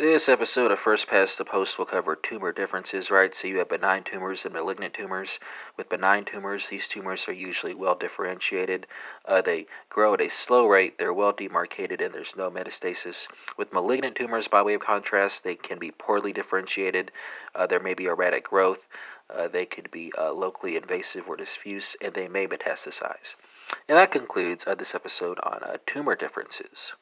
[0.00, 3.34] This episode of First Past the Post will cover tumor differences, right?
[3.34, 5.38] So you have benign tumors and malignant tumors.
[5.76, 8.86] With benign tumors, these tumors are usually well differentiated.
[9.26, 13.26] Uh, they grow at a slow rate, they're well demarcated, and there's no metastasis.
[13.58, 17.12] With malignant tumors, by way of contrast, they can be poorly differentiated.
[17.54, 18.86] Uh, there may be erratic growth.
[19.28, 23.34] Uh, they could be uh, locally invasive or diffuse, and they may metastasize.
[23.86, 26.94] And that concludes uh, this episode on uh, tumor differences.